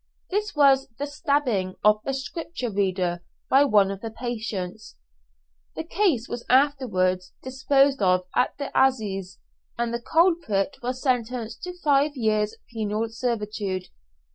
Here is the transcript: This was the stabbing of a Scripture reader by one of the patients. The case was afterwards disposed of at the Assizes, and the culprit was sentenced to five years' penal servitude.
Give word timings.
This 0.31 0.55
was 0.55 0.87
the 0.97 1.05
stabbing 1.05 1.75
of 1.83 2.01
a 2.07 2.15
Scripture 2.15 2.71
reader 2.71 3.23
by 3.51 3.65
one 3.65 3.91
of 3.91 4.01
the 4.01 4.09
patients. 4.09 4.95
The 5.75 5.83
case 5.83 6.27
was 6.27 6.43
afterwards 6.49 7.33
disposed 7.43 8.01
of 8.01 8.23
at 8.35 8.57
the 8.57 8.71
Assizes, 8.75 9.37
and 9.77 9.93
the 9.93 10.01
culprit 10.01 10.77
was 10.81 11.03
sentenced 11.03 11.61
to 11.65 11.77
five 11.83 12.13
years' 12.15 12.55
penal 12.73 13.09
servitude. 13.09 13.89